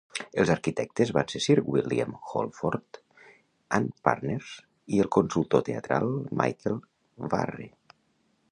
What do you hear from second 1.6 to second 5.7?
William Holford and Partners i el consultor